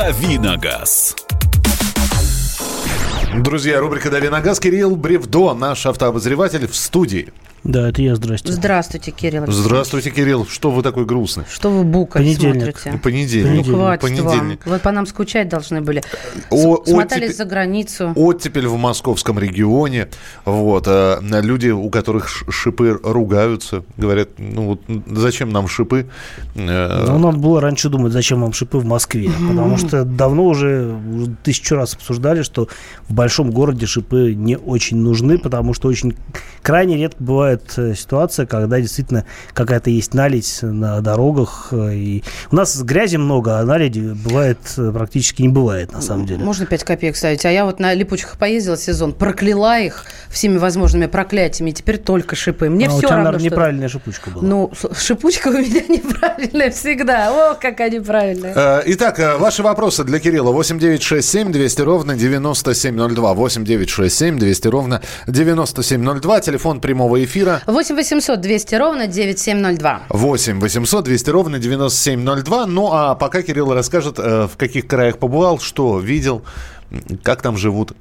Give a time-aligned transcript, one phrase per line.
[0.00, 1.14] «Давиногаз».
[3.36, 4.58] Друзья, рубрика «Дави на газ».
[4.58, 7.34] Кирилл Бревдо, наш автообозреватель в студии.
[7.62, 8.52] Да, это я, здрасте.
[8.52, 9.44] Здравствуйте, Кирилл.
[9.46, 10.46] Здравствуйте, Кирилл.
[10.46, 11.44] Что вы такой грустный?
[11.50, 12.78] Что вы букать Понедельник.
[12.78, 13.02] смотрите?
[13.02, 13.66] Понедельник.
[13.66, 14.64] Ну, хватит Понедельник.
[14.66, 14.74] вам.
[14.74, 16.02] Вы по нам скучать должны были.
[16.48, 18.12] О- Смотались оттепель- за границу.
[18.16, 20.08] Оттепель в московском регионе.
[20.46, 20.84] Вот.
[20.86, 24.80] а, Люди, у которых шипы ругаются, говорят, ну вот
[25.18, 26.08] зачем нам шипы?
[26.54, 29.30] Ну, надо было раньше думать, зачем вам шипы в Москве.
[29.48, 32.68] Потому что давно уже, уже тысячу раз обсуждали, что
[33.08, 36.16] в большом городе шипы не очень нужны, потому что очень
[36.62, 41.68] крайне редко бывает э, ситуация, когда действительно какая-то есть наледь на дорогах.
[41.72, 46.26] э, И у нас грязи много, а наледи бывает э, практически не бывает, на самом
[46.26, 46.44] деле.
[46.44, 47.44] Можно 5 копеек ставить.
[47.46, 51.70] А я вот на липучих поездила сезон, прокляла их всеми возможными проклятиями.
[51.70, 52.68] и Теперь только шипы.
[52.68, 53.54] Мне А у все тебя, равно, наверное, что...
[53.54, 54.44] неправильная шипучка была.
[54.44, 57.50] Ну, шипучка у меня неправильная всегда.
[57.52, 58.82] Ох, какая неправильная.
[58.86, 60.52] Итак, ваши вопросы для Кирилла.
[60.52, 63.34] 8967 200 ровно 9702.
[63.34, 66.40] 8967 200 ровно 9702.
[66.40, 70.02] Телефон прямого эфира 8 800 200 ровно 9702.
[70.08, 72.66] 8 800 200 ровно 9702.
[72.66, 76.42] Ну, а пока Кирилл расскажет, э, в каких краях побывал, что видел,
[77.22, 77.92] как там живут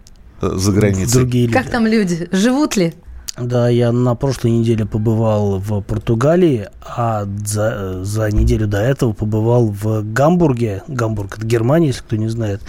[0.42, 1.20] э, за границей.
[1.20, 1.58] Другие люди.
[1.58, 2.28] Как там люди?
[2.32, 2.94] Живут ли?
[3.42, 9.68] Да, я на прошлой неделе побывал в Португалии, а за, за неделю до этого побывал
[9.68, 10.84] в Гамбурге.
[10.88, 12.62] Гамбург– это Германия, если кто не знает.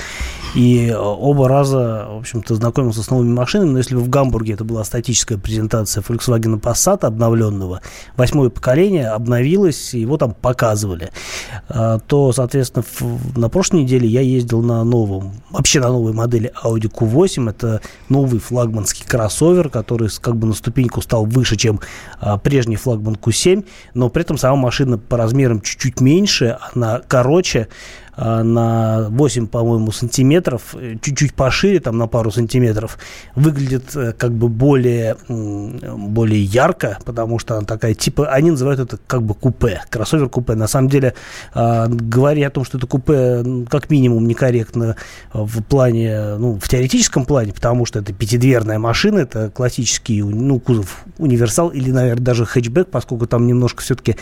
[0.54, 3.70] И э, оба раза, в общем-то, знакомился с новыми машинами.
[3.70, 7.80] Но если бы в Гамбурге это была статическая презентация Volkswagen Passat обновленного,
[8.16, 11.10] восьмое поколение обновилось, его там показывали,
[11.68, 12.84] а, то, соответственно,
[13.36, 17.50] на прошлой неделе я ездил на новом, вообще на новой модели Audi Q8.
[17.50, 21.80] Это новый флагманский кроссовер, который как бы на ступеньку стал выше, чем
[22.20, 27.69] а, прежний флагман Q7, но при этом сама машина по размерам чуть-чуть меньше, она короче,
[28.20, 32.98] на 8, по-моему, сантиметров, э, чуть-чуть пошире, там на пару сантиметров,
[33.34, 38.98] выглядит э, как бы более, более ярко, потому что она такая, типа, они называют это
[39.06, 40.54] как бы купе, кроссовер-купе.
[40.54, 41.14] На самом деле,
[41.54, 44.97] говоря о том, что это купе, как минимум, некорректно
[45.32, 51.04] в плане, ну, в теоретическом плане, потому что это пятидверная машина, это классический, ну, кузов
[51.19, 54.16] универсал или, наверное, даже хэтчбэк, поскольку там немножко все-таки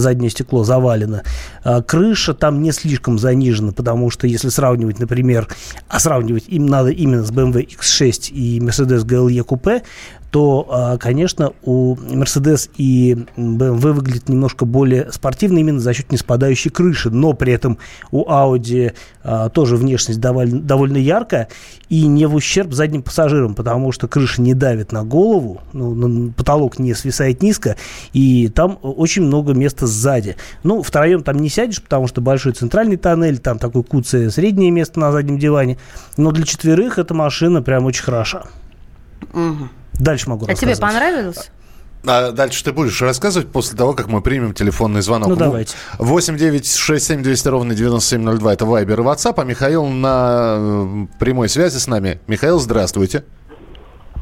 [0.00, 1.22] заднее стекло завалено.
[1.64, 5.48] А, Крыша там не слишком занижена, потому что если сравнивать, например,
[5.88, 9.82] а сравнивать им надо именно с BMW X6 и Mercedes GLE купе,
[10.30, 16.70] то, а, конечно, у Mercedes и BMW выглядит немножко более спортивно именно за счет неспадающей
[16.70, 17.78] крыши, но при этом
[18.10, 18.92] у Audi
[19.24, 21.48] а, тоже внешность довольно, довольно яркая
[21.88, 26.78] и не в ущерб задним пассажирам, потому что крыша не давит на голову, ну, потолок
[26.78, 27.76] не свисает низко,
[28.12, 30.36] и там очень много места сзади.
[30.62, 35.00] Ну, втроем там не сядешь, потому что большой центральный тоннель, там такой куцое среднее место
[35.00, 35.78] на заднем диване,
[36.18, 38.44] но для четверых эта машина прям очень хороша.
[39.94, 40.80] Дальше могу А тебе рассказывать.
[40.80, 41.50] понравилось?
[42.06, 45.30] А дальше ты будешь рассказывать после того, как мы примем телефонный звонок.
[45.30, 45.74] Ну, давайте.
[45.98, 48.52] 8 9 6 7 200 ровно 9702.
[48.52, 49.34] Это Вайбер и WhatsApp.
[49.36, 52.20] А Михаил на э, прямой связи с нами.
[52.28, 53.24] Михаил, здравствуйте.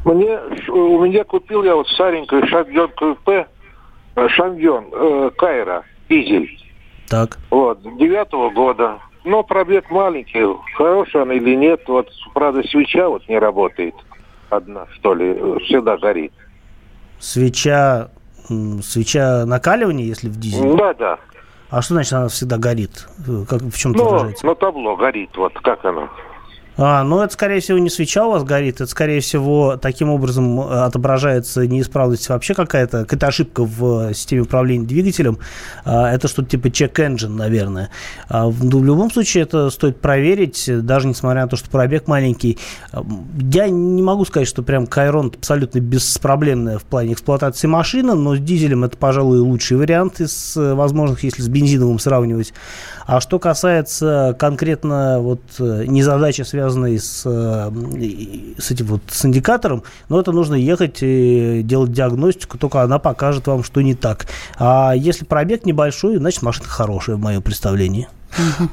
[0.05, 3.29] Мне, у меня купил я вот старенькую Шампион КП,
[4.15, 6.49] э, Шампион, э, Кайра, дизель.
[7.07, 7.37] Так.
[7.51, 8.99] Вот, девятого года.
[9.23, 11.81] Но пробег маленький, хороший он или нет.
[11.87, 13.93] Вот, правда, свеча вот не работает.
[14.49, 15.33] Одна, что ли,
[15.65, 16.31] всегда горит.
[17.19, 18.09] Свеча,
[18.81, 20.75] свеча накаливания, если в дизеле.
[20.77, 21.19] Да, да.
[21.69, 23.07] А что значит она всегда горит?
[23.49, 24.45] Как, в чем это Ну, выражается?
[24.45, 26.09] на табло горит, вот как оно.
[26.77, 30.59] А, ну это, скорее всего, не свеча у вас горит, это, скорее всего, таким образом
[30.61, 35.39] э, отображается неисправность вообще какая-то, какая-то ошибка в э, системе управления двигателем.
[35.85, 37.89] А, Это что-то типа check-engine, наверное.
[38.29, 42.07] А, в- ну, в любом случае это стоит проверить, даже несмотря на то, что пробег
[42.07, 42.59] маленький.
[42.91, 43.03] А,
[43.51, 48.39] Я не могу сказать, что прям Кайрон абсолютно беспроблемная в плане эксплуатации машина, но с
[48.39, 52.53] дизелем это, пожалуй, лучший вариант из э, возможных, если с бензиновым сравнивать.
[53.07, 57.71] А что касается конкретно вот э, незадачи, связанной с, э,
[58.59, 63.47] с этим вот с индикатором, ну, это нужно ехать и делать диагностику, только она покажет
[63.47, 64.27] вам, что не так.
[64.59, 68.09] А если пробег небольшой, значит, машина хорошая, в моем представлении.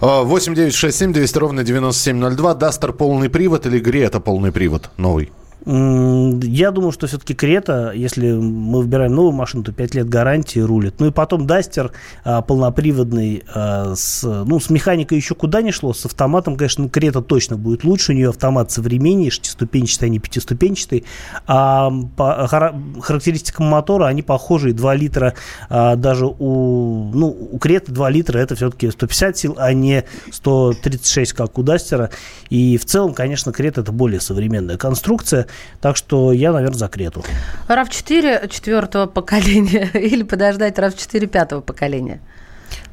[0.00, 2.54] А, 8 9 6 7 200 ровно 9702.
[2.54, 5.30] Дастер полный привод или Грета полный привод новый?
[5.66, 10.96] Я думаю, что все-таки Крета, если мы выбираем новую машину, то 5 лет гарантии рулит.
[10.98, 15.94] Ну и потом Дастер а, полноприводный, а, с, ну, с механикой еще куда не шло,
[15.94, 20.18] с автоматом, конечно, ну, Крета точно будет лучше, у нее автомат современнее, шестиступенчатый, а не
[20.18, 21.04] пятиступенчатый.
[21.46, 25.32] А по характеристикам мотора они похожи, 2 литра
[25.70, 31.32] а, даже у, ну, у Крета 2 литра это все-таки 150 сил, а не 136,
[31.32, 32.10] как у Дастера.
[32.50, 35.46] И в целом, конечно, Крета это более современная конструкция.
[35.80, 37.24] Так что я, наверное, за Крету.
[37.68, 42.20] RAV4 четвертого поколения или подождать RAV4 пятого поколения?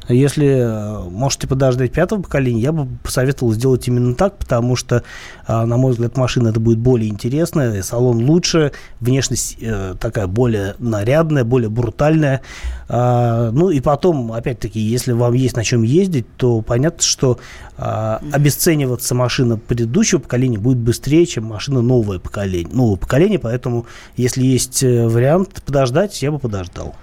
[0.09, 5.03] Если э, можете подождать пятого поколения, я бы посоветовал сделать именно так, потому что,
[5.47, 10.75] э, на мой взгляд, машина это будет более интересная, салон лучше, внешность э, такая более
[10.79, 12.41] нарядная, более брутальная.
[12.89, 17.39] А, ну и потом, опять-таки, если вам есть на чем ездить, то понятно, что
[17.77, 22.69] обесцениваться машина предыдущего поколения будет быстрее, чем машина нового поколения.
[22.71, 23.87] Нового поколения, поэтому,
[24.17, 26.95] если есть вариант подождать, я бы подождал.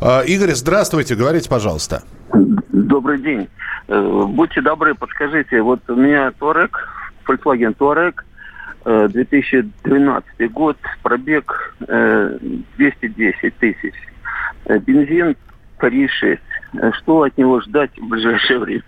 [0.00, 2.02] А, Игорь, здравствуйте, говорите, пожалуйста.
[2.34, 3.48] Добрый день.
[3.86, 6.70] Э, будьте добры, подскажите, вот у меня Touareg,
[7.26, 8.14] Volkswagen Touareg,
[8.84, 13.94] 2012 э, год, пробег 210 э, тысяч.
[14.66, 15.36] Бензин
[15.78, 16.92] 3,6.
[16.98, 18.82] Что от него ждать в ближайшее время?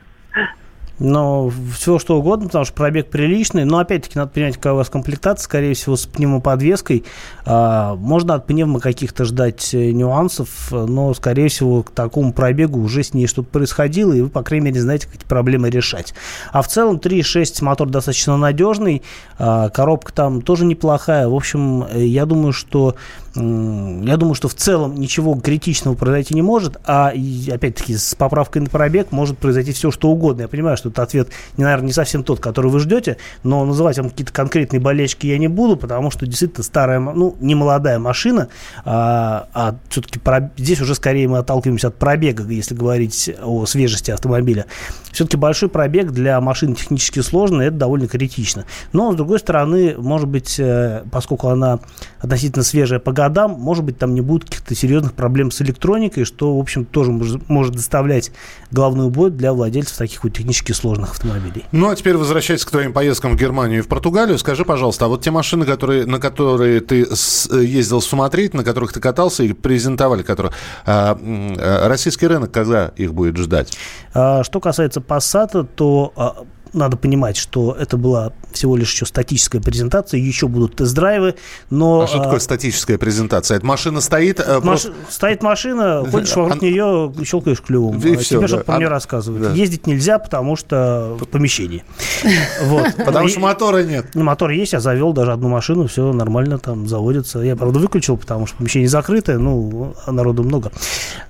[0.99, 3.65] Но все что угодно, потому что пробег приличный.
[3.65, 7.05] Но опять-таки надо понимать, какая у вас комплектация, скорее всего, с пневмоподвеской.
[7.45, 13.03] А, можно от пневмо каких-то ждать э, нюансов, но, скорее всего, к такому пробегу уже
[13.03, 16.15] с ней что-то происходило, и вы, по крайней мере, знаете, как эти проблемы решать.
[16.53, 19.03] А в целом 3.6 мотор достаточно надежный,
[19.39, 21.29] а, коробка там тоже неплохая.
[21.29, 22.97] В общем, э, я думаю, что
[23.37, 27.13] я думаю, что в целом ничего критичного произойти не может, а
[27.53, 30.43] опять-таки с поправкой на пробег может произойти все, что угодно.
[30.43, 34.09] Я понимаю, что этот ответ, наверное, не совсем тот, который вы ждете, но называть вам
[34.09, 38.49] какие-то конкретные болельщики я не буду, потому что действительно старая, ну, не молодая машина,
[38.85, 40.19] а, а все-таки
[40.57, 44.67] здесь уже скорее мы отталкиваемся от пробега, если говорить о свежести автомобиля.
[45.13, 48.65] Все-таки большой пробег для машины технически сложный, это довольно критично.
[48.93, 51.81] Но, с другой стороны, может быть, э, поскольку она
[52.21, 56.57] относительно свежая по годам, может быть, там не будет каких-то серьезных проблем с электроникой, что,
[56.57, 58.31] в общем, тоже может, может доставлять
[58.71, 61.65] головную боль для владельцев таких вот технически сложных автомобилей.
[61.73, 65.09] Ну, а теперь возвращаясь к твоим поездкам в Германию и в Португалию, скажи, пожалуйста, а
[65.09, 69.53] вот те машины, которые, на которые ты э, ездил смотреть, на которых ты катался и
[69.53, 70.53] презентовали, которые,
[70.85, 73.77] а, а, российский рынок, когда их будет ждать?
[74.15, 76.37] А, что касается Passat, то а,
[76.77, 81.35] надо понимать, что это была всего лишь еще статическая презентация, еще будут тест-драйвы,
[81.71, 82.03] но...
[82.03, 83.57] А что такое а, статическая презентация?
[83.57, 84.41] Это машина стоит...
[84.41, 84.83] Э, маш...
[84.83, 84.93] Просто...
[85.11, 87.99] Стоит машина, ходишь вокруг нее, щелкаешь клювом.
[87.99, 88.77] И все, Тебе что-то да.
[88.77, 89.43] мне рассказывают.
[89.49, 89.53] Да.
[89.53, 91.85] Ездить нельзя, потому что в помещении.
[92.63, 92.95] Вот.
[92.97, 94.07] Потому что мотора нет.
[94.15, 97.41] Ну, мотор есть, я завел даже одну машину, все нормально там заводится.
[97.41, 100.73] Я, правда, выключил, потому что помещение закрытое, ну, народу много.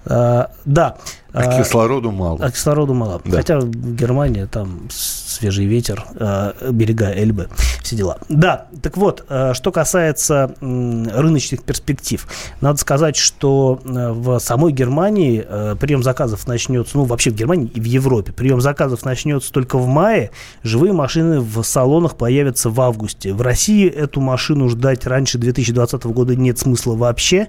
[0.04, 0.96] А, да.
[1.36, 2.38] А кислороду мало.
[2.40, 3.20] А кислороду мало.
[3.24, 3.36] Да.
[3.36, 7.48] Хотя в Германии там свежий ветер, э, берега Эльбы,
[7.82, 8.18] все дела.
[8.30, 12.26] Да, так вот, э, что касается рыночных перспектив,
[12.62, 15.46] надо сказать, что в самой Германии
[15.78, 19.86] прием заказов начнется, ну вообще в Германии и в Европе, прием заказов начнется только в
[19.86, 20.30] мае,
[20.62, 23.34] живые машины в салонах появятся в августе.
[23.34, 27.48] В России эту машину ждать раньше 2020 года нет смысла вообще,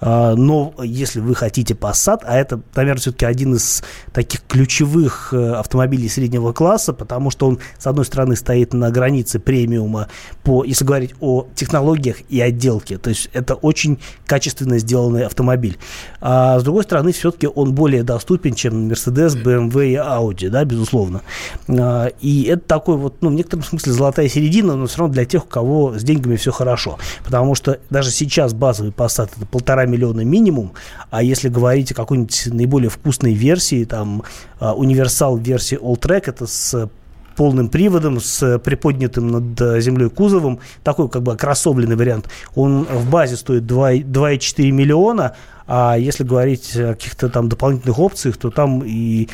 [0.00, 3.82] но если вы хотите Passat, а это, наверное, все-таки один из
[4.12, 9.38] таких ключевых э, автомобилей среднего класса, потому что он, с одной стороны, стоит на границе
[9.38, 10.08] премиума,
[10.42, 12.98] по, если говорить о технологиях и отделке.
[12.98, 15.78] То есть это очень качественно сделанный автомобиль.
[16.20, 21.22] А с другой стороны, все-таки он более доступен, чем Mercedes, BMW и Audi, да, безусловно.
[21.68, 25.24] А, и это такой вот, ну, в некотором смысле золотая середина, но все равно для
[25.24, 26.98] тех, у кого с деньгами все хорошо.
[27.24, 30.72] Потому что даже сейчас базовый Passat это полтора миллиона минимум,
[31.10, 34.22] а если говорить о какой-нибудь наиболее вкусной вкусной версии, там,
[34.60, 36.88] а, универсал версии All Track, это с
[37.36, 42.28] полным приводом, с приподнятым над землей кузовом, такой как бы кроссовленный вариант.
[42.54, 48.50] Он в базе стоит 2,4 миллиона, а если говорить о каких-то там дополнительных опциях, то
[48.50, 49.28] там и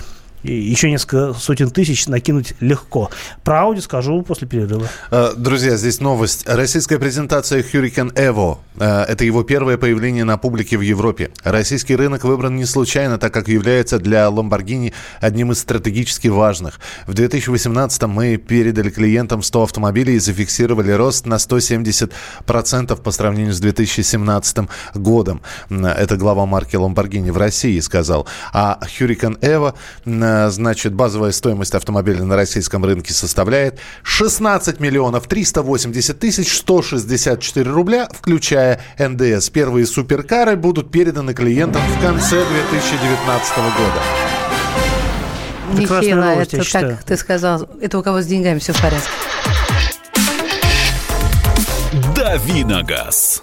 [0.52, 3.10] еще несколько сотен тысяч накинуть легко.
[3.42, 4.88] Про Audi скажу после перерыва.
[5.10, 6.44] Э, друзья, здесь новость.
[6.46, 8.58] Российская презентация Hurricane Evo.
[8.78, 11.30] Э, это его первое появление на публике в Европе.
[11.42, 16.78] Российский рынок выбран не случайно, так как является для Lamborghini одним из стратегически важных.
[17.06, 23.60] В 2018 мы передали клиентам 100 автомобилей и зафиксировали рост на 170% по сравнению с
[23.60, 25.40] 2017 годом.
[25.70, 28.26] Это глава марки Lamborghini в России сказал.
[28.52, 29.74] А Hurricane Evo
[30.50, 38.80] значит, базовая стоимость автомобиля на российском рынке составляет 16 миллионов 380 тысяч 164 рубля, включая
[38.98, 39.50] НДС.
[39.50, 44.02] Первые суперкары будут переданы клиентам в конце 2019 года.
[45.72, 49.08] Михаил, это, как ты сказал, это у кого с деньгами все в порядке.
[52.14, 53.40] Давиногаз.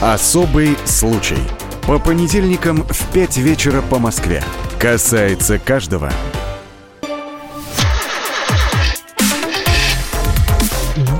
[0.00, 1.38] Особый случай.
[1.86, 4.42] По понедельникам в 5 вечера по Москве.
[4.80, 6.10] Касается каждого.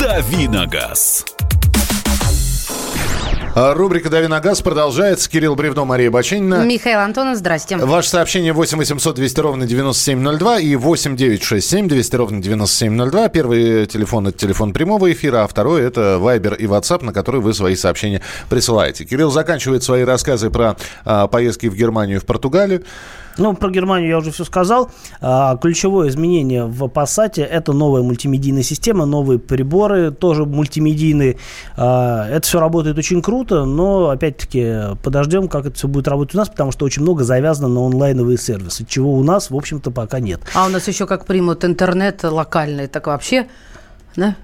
[0.01, 1.36] Давиногаз.
[3.59, 5.31] А, рубрика «Дави на газ» продолжается.
[5.31, 6.63] Кирилл Бревно, Мария Баченина.
[6.67, 7.79] Михаил Антонов, здрасте.
[7.79, 13.29] Ваше сообщение 8 800 200 ровно 9702 и 8 967 200 ровно 9702.
[13.31, 17.55] Первый телефон– это телефон прямого эфира, а второй– это Viber и WhatsApp, на который вы
[17.55, 18.21] свои сообщения
[18.51, 19.07] присылаете.
[19.07, 22.85] Кирилл заканчивает свои рассказы про а, поездки в Германию и в Португалию.
[23.39, 24.91] Ну, про Германию я уже все сказал.
[25.21, 31.39] А, ключевое изменение в Passat– это новая мультимедийная система, новые приборы, тоже мультимедийные.
[31.77, 36.39] А, это все работает очень круто, но, опять-таки, подождем, как это все будет работать у
[36.39, 40.21] нас, потому что очень много завязано на онлайновые сервисы, чего у нас, в общем-то, пока
[40.21, 40.41] нет.
[40.55, 43.47] А у нас еще как примут интернет локальный, так вообще,
[44.17, 44.37] да?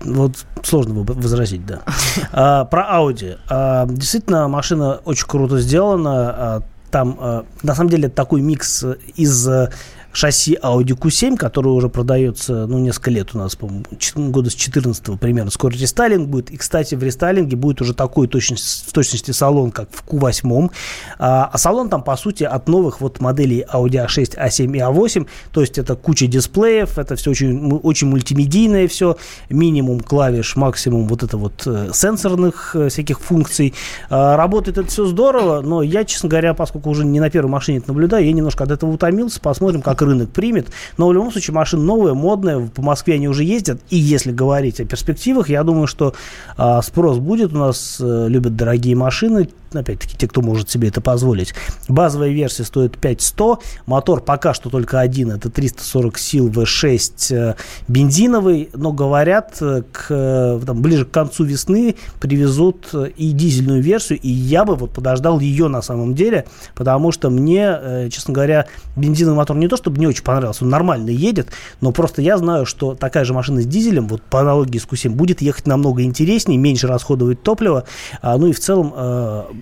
[0.00, 1.80] Вот сложно возразить, да.
[2.32, 3.38] А, про Audi.
[3.48, 6.10] А, действительно, машина очень круто сделана.
[6.12, 8.84] А, там, э, на самом деле, такой микс
[9.16, 9.70] из э,
[10.12, 13.84] шасси Audi Q7, который уже продается, ну, несколько лет у нас, по-моему,
[14.16, 15.50] года с 14 примерно.
[15.50, 16.50] Скоро рестайлинг будет.
[16.50, 20.70] И, кстати, в рестайлинге будет уже такой точности, в точности салон, как в Q8.
[21.18, 25.28] А, а салон там, по сути, от новых вот моделей Audi A6, A7 и A8.
[25.52, 29.16] То есть это куча дисплеев, это все очень, очень мультимедийное все.
[29.48, 33.74] Минимум клавиш, максимум вот это вот э, сенсорных э, всяких функций.
[34.08, 37.78] А, работает это все здорово, но я, честно говоря, поскольку уже не на первой машине
[37.78, 39.40] это наблюдаю, я немножко от этого утомился.
[39.40, 40.68] Посмотрим, как рынок примет.
[40.96, 43.80] Но в любом случае машина новая, модная, по Москве они уже ездят.
[43.90, 46.14] И если говорить о перспективах, я думаю, что
[46.56, 47.52] а, спрос будет.
[47.52, 51.54] У нас а, любят дорогие машины, опять-таки, те, кто может себе это позволить.
[51.88, 57.54] Базовая версия стоит 5100, мотор пока что только один, это 340 сил V6 э,
[57.88, 64.18] бензиновый, но говорят, э, к, э, там, ближе к концу весны привезут и дизельную версию,
[64.20, 68.66] и я бы вот подождал ее на самом деле, потому что мне, честно говоря,
[68.96, 71.48] бензиновый мотор не то чтобы не очень понравился, он нормально едет,
[71.80, 75.10] но просто я знаю, что такая же машина с дизелем, вот по аналогии с Q7,
[75.10, 77.84] будет ехать намного интереснее, меньше расходовать топливо,
[78.22, 78.94] а, ну и в целом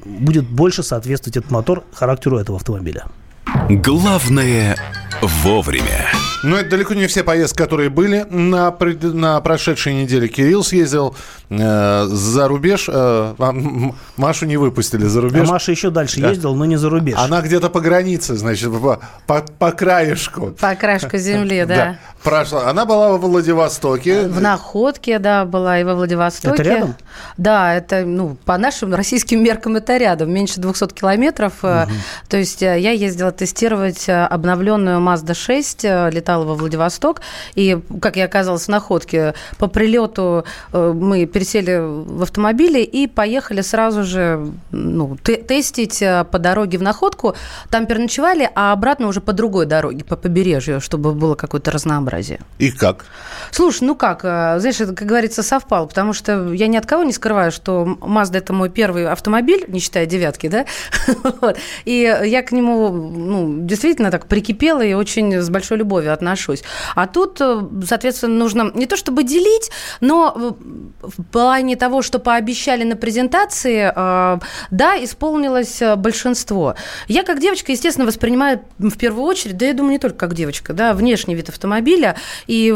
[0.04, 3.06] будет больше соответствовать этот мотор характеру этого автомобиля.
[3.70, 4.76] Главное
[5.23, 6.06] вовремя.
[6.44, 10.28] Но это далеко не все поездки, которые были на, на прошедшей неделе.
[10.28, 11.16] Кирилл съездил
[11.50, 12.88] за рубеж.
[12.88, 13.35] Э,
[14.17, 15.49] Машу не выпустили за рубеж.
[15.49, 16.31] А Маша еще дальше да.
[16.31, 17.17] ездила, но не за рубеж.
[17.19, 20.49] Она где-то по границе, значит, по, по, по краешку.
[20.61, 21.76] По краешку земли, да.
[21.76, 21.99] да.
[22.23, 22.69] Прошла.
[22.69, 24.28] Она была во Владивостоке.
[24.28, 26.55] В Находке, да, была и во Владивостоке.
[26.55, 26.95] Это рядом?
[27.37, 31.52] Да, это, ну, по нашим российским меркам это рядом, меньше 200 километров.
[31.62, 31.90] Угу.
[32.28, 37.23] То есть э, я ездила тестировать обновленную Mazda 6, летала во Владивосток,
[37.55, 43.61] и, как я оказалась в находке, по прилету э, мы пересели в автомобиле и поехали
[43.61, 47.37] сразу же ну, тестить э, по дороге в находку.
[47.71, 52.40] Там переночевали, а обратно уже по другой дороге, по побережью, чтобы было какое-то разнообразие.
[52.59, 53.07] И как?
[53.52, 57.04] Слушай, ну как, э, знаешь, это, как говорится, совпало, потому что я ни от кого
[57.04, 60.66] не скрываю, что Mazda– это мой первый автомобиль, не считая девятки, да,
[61.85, 66.64] и я к нему ну, действительно так прикипела и очень с большой любовью отношусь.
[66.97, 70.57] А тут, э, соответственно, нужно не то чтобы делить, но
[71.30, 74.38] плане того, что пообещали на презентации, э,
[74.70, 76.75] да, исполнилось э, большинство.
[77.06, 80.73] Я как девочка, естественно, воспринимаю в первую очередь, да я думаю, не только как девочка,
[80.73, 82.16] да, внешний вид автомобиля.
[82.47, 82.75] И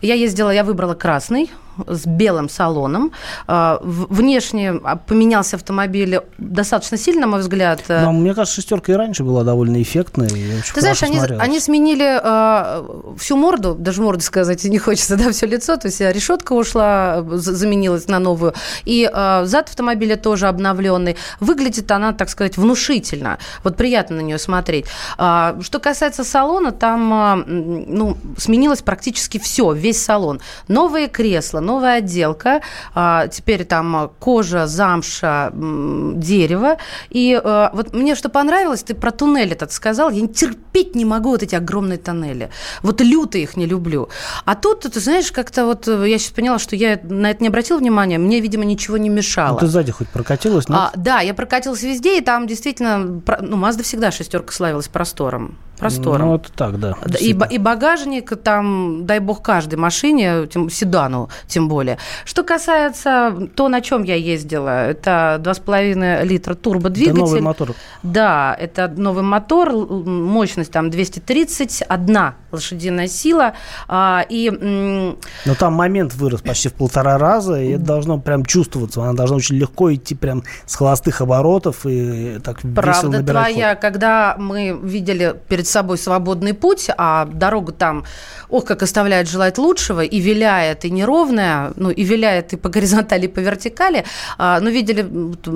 [0.00, 1.50] я ездила, я выбрала красный,
[1.86, 3.12] с белым салоном.
[3.46, 7.82] А, внешне а, поменялся автомобиль достаточно сильно, на мой взгляд.
[7.88, 10.28] Но, мне кажется, шестерка и раньше была довольно эффектной.
[10.74, 15.46] Ты знаешь, они, они сменили э, всю морду, даже морду сказать не хочется, да, все
[15.46, 15.76] лицо.
[15.76, 18.54] То есть решетка ушла, заменилась на новую.
[18.84, 21.16] И э, зад автомобиля тоже обновленный.
[21.40, 23.38] Выглядит она, так сказать, внушительно.
[23.62, 24.86] Вот приятно на нее смотреть.
[25.16, 30.40] А, что касается салона, там ну, сменилось практически все, весь салон.
[30.68, 32.60] Новые кресла, новая отделка,
[32.94, 36.76] а, теперь там кожа, замша, дерево.
[37.10, 41.30] И а, вот мне что понравилось, ты про туннель этот сказал, я терпеть не могу
[41.30, 42.50] вот эти огромные тоннели.
[42.82, 44.08] Вот люто их не люблю.
[44.44, 47.78] А тут, ты знаешь, как-то вот я сейчас поняла, что я на это не обратила
[47.78, 49.54] внимания, мне, видимо, ничего не мешало.
[49.54, 50.78] Ну, ты сзади хоть прокатилась, нет?
[50.78, 56.28] А, да, я прокатилась везде, и там действительно, ну, Mazda всегда шестерка славилась простором простором.
[56.28, 56.94] Ну, это так, да.
[57.20, 61.98] И, и багажник там, дай бог, каждой машине, тем, седану тем более.
[62.24, 67.12] Что касается то, на чем я ездила, это 2,5 литра турбодвигатель.
[67.12, 67.74] Это новый мотор.
[68.02, 73.54] Да, это новый мотор, мощность там 231 лошадиная сила.
[73.88, 74.50] А, и...
[74.50, 79.02] Но там момент вырос почти в полтора раза, и это должно прям чувствоваться.
[79.02, 83.80] Она должна очень легко идти прям с холостых оборотов и так Правда твоя, ход.
[83.80, 88.04] когда мы видели перед собой свободный путь, а дорога там,
[88.48, 93.26] ох, как оставляет желать лучшего, и виляет, и неровная, ну, и виляет и по горизонтали,
[93.26, 94.04] и по вертикали.
[94.38, 95.02] А, но видели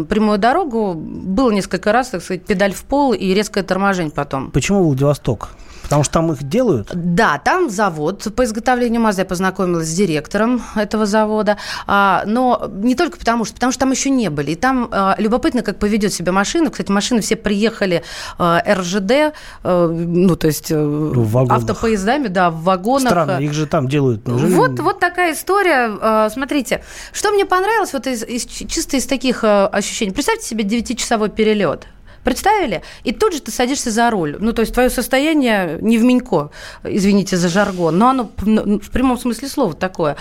[0.05, 4.51] прямую дорогу, было несколько раз, так сказать, педаль в пол и резкое торможение потом.
[4.51, 5.51] Почему Владивосток?
[5.88, 6.90] Потому что там их делают?
[6.92, 9.23] Да, там завод по изготовлению МАЗа.
[9.23, 11.57] Я познакомилась с директором этого завода.
[11.87, 14.50] А, но не только потому что, потому что там еще не были.
[14.50, 16.68] И там а, любопытно, как поведет себя машина.
[16.68, 18.02] Кстати, машины все приехали
[18.37, 23.09] а, РЖД, ну, то есть в автопоездами, да, в вагонах.
[23.09, 24.28] Странно, их же там делают.
[24.28, 24.52] Неужели...
[24.52, 26.28] Вот, вот такая история.
[26.28, 30.12] Смотрите, что мне понравилось вот из, из, чисто из таких ощущений.
[30.12, 31.87] Представьте себе 9-часовой перелет.
[32.28, 32.82] Представили?
[33.04, 34.37] И тут же ты садишься за руль.
[34.38, 36.50] Ну, то есть твое состояние не в менько,
[36.85, 40.14] извините за жаргон, но оно в прямом смысле слова такое.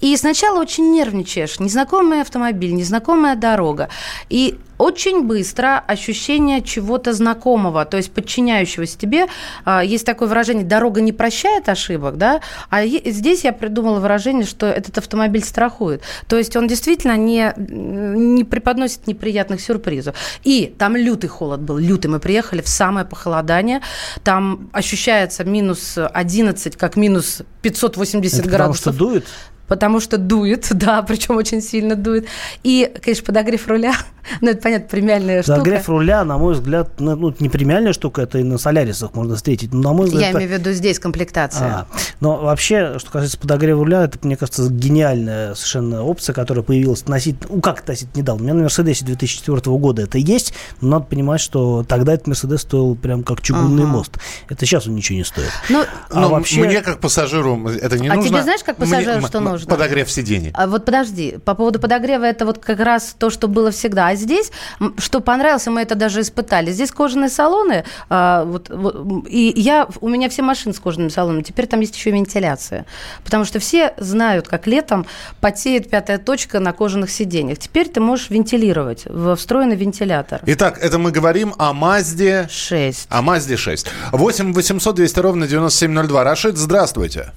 [0.00, 1.60] И сначала очень нервничаешь.
[1.60, 3.90] Незнакомый автомобиль, незнакомая дорога.
[4.28, 9.26] И очень быстро ощущение чего-то знакомого, то есть подчиняющегося тебе.
[9.64, 12.40] А, есть такое выражение «дорога не прощает ошибок», да?
[12.68, 16.02] А здесь я придумала выражение, что этот автомобиль страхует.
[16.26, 20.16] То есть он действительно не, не преподносит неприятных сюрпризов.
[20.42, 22.08] И там лютый холод был, лютый.
[22.08, 23.82] Мы приехали в самое похолодание.
[24.24, 28.84] Там ощущается минус 11, как минус 580 Это градусов.
[28.84, 29.26] Потому что дует?
[29.72, 32.26] Потому что дует, да, причем очень сильно дует.
[32.62, 33.94] И, конечно, подогрев руля,
[34.42, 35.60] ну, это, понятно, премиальная штука.
[35.60, 39.34] Подогрев руля, на мой взгляд, ну, ну, не премиальная штука, это и на Солярисах можно
[39.34, 40.20] встретить, но, на мой взгляд...
[40.20, 40.38] Я это...
[40.40, 41.68] имею в виду здесь комплектация.
[41.68, 41.86] А,
[42.20, 47.46] но вообще, что касается подогрева руля, это, мне кажется, гениальная совершенно опция, которая появилась относительно,
[47.54, 48.42] ну, как относительно недавно.
[48.42, 50.52] У меня на Мерседесе 2004 года это есть,
[50.82, 53.92] но надо понимать, что тогда этот Мерседес стоил прям как чугунный ага.
[53.92, 54.18] мост.
[54.50, 55.50] Это сейчас он ничего не стоит.
[55.70, 56.60] Ну, а ну, вообще...
[56.60, 58.28] мне как пассажиру это не а нужно.
[58.28, 59.61] А тебе знаешь, как пассажиру, мне, что нужно?
[59.66, 59.76] Нужно.
[59.76, 60.50] Подогрев сидений.
[60.54, 64.08] А вот подожди, по поводу подогрева, это вот как раз то, что было всегда.
[64.08, 64.50] А здесь,
[64.98, 66.70] что понравилось, мы это даже испытали.
[66.72, 71.42] Здесь кожаные салоны, а, вот, вот, и я, у меня все машины с кожаными салонами,
[71.42, 72.86] теперь там есть еще и вентиляция.
[73.24, 75.06] Потому что все знают, как летом
[75.40, 77.58] потеет пятая точка на кожаных сиденьях.
[77.58, 80.40] Теперь ты можешь вентилировать, встроенный вентилятор.
[80.46, 82.48] Итак, это мы говорим о Мазде...
[82.50, 83.06] 6.
[83.08, 83.86] О Мазде 6.
[84.12, 86.24] 8 800 200 ровно 9702.
[86.24, 87.32] Рашид, здравствуйте.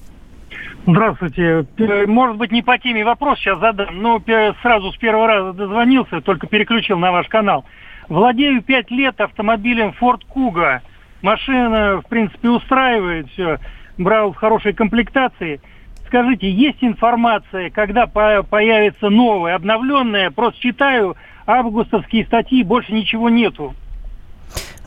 [0.87, 1.65] Здравствуйте.
[2.05, 4.21] Может быть, не по теме вопрос сейчас задам, но
[4.61, 7.65] сразу с первого раза дозвонился, только переключил на ваш канал.
[8.07, 10.81] Владею пять лет автомобилем Ford Kuga.
[11.23, 13.57] Машина, в принципе, устраивает все.
[13.97, 15.59] Брал в хорошей комплектации.
[16.05, 20.29] Скажите, есть информация, когда появится новая, обновленная?
[20.29, 21.17] Просто читаю
[21.47, 23.73] августовские статьи, больше ничего нету.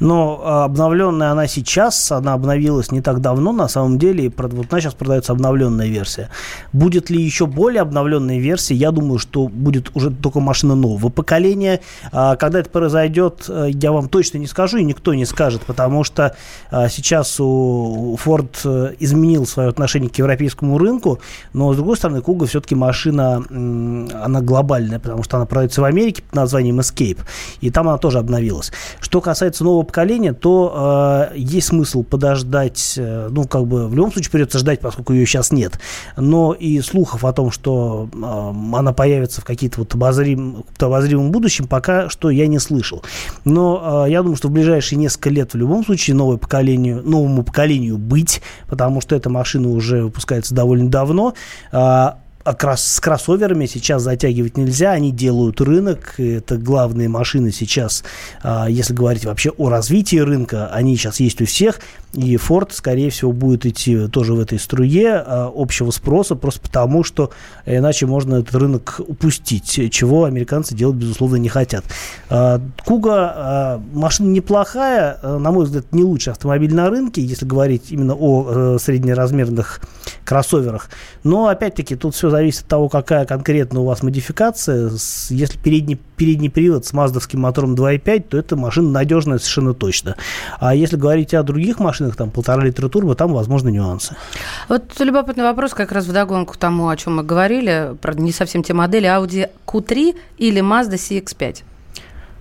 [0.00, 4.66] Но а, обновленная она сейчас, она обновилась не так давно, на самом деле, и вот
[4.70, 6.28] сейчас продается обновленная версия.
[6.72, 8.74] Будет ли еще более обновленная версия?
[8.74, 11.80] Я думаю, что будет уже только машина нового поколения.
[12.12, 16.04] А, когда это произойдет, э, я вам точно не скажу, и никто не скажет, потому
[16.04, 16.36] что
[16.70, 21.20] а, сейчас у Ford э, изменил свое отношение к европейскому рынку,
[21.52, 26.22] но, с другой стороны, Куга все-таки машина, она глобальная, потому что она продается в Америке
[26.22, 27.18] под названием Escape,
[27.60, 28.72] и там она тоже обновилась.
[29.00, 34.12] Что касается нового поколения, то э, есть смысл подождать, э, ну, как бы в любом
[34.12, 35.80] случае придется ждать, поскольку ее сейчас нет.
[36.16, 41.66] Но и слухов о том, что э, она появится в какие-то вот обозрим, обозримом будущем,
[41.66, 43.02] пока что я не слышал.
[43.44, 47.42] Но э, я думаю, что в ближайшие несколько лет в любом случае новое поколение, новому
[47.42, 51.34] поколению быть, потому что эта машина уже выпускается довольно давно.
[51.72, 52.12] Э,
[52.54, 58.04] крос с кроссоверами сейчас затягивать нельзя, они делают рынок, это главные машины сейчас,
[58.42, 61.80] а, если говорить вообще о развитии рынка, они сейчас есть у всех,
[62.14, 67.04] и Ford, скорее всего, будет идти тоже в этой струе а, общего спроса, просто потому,
[67.04, 67.30] что
[67.66, 71.84] иначе можно этот рынок упустить, чего американцы делать, безусловно, не хотят.
[72.84, 78.46] Куга машина неплохая, на мой взгляд, не лучший автомобиль на рынке, если говорить именно о
[78.48, 79.80] э, среднеразмерных
[80.24, 80.88] кроссоверах,
[81.24, 84.90] но, опять-таки, тут все зависит от того, какая конкретно у вас модификация.
[85.30, 90.16] Если передний, передний привод с маздовским мотором 2.5, то эта машина надежная совершенно точно.
[90.60, 94.16] А если говорить о других машинах, там полтора литра турбо, там возможны нюансы.
[94.68, 98.72] Вот любопытный вопрос как раз вдогонку тому, о чем мы говорили, правда, не совсем те
[98.72, 101.64] модели, Audi Q3 или Mazda CX-5?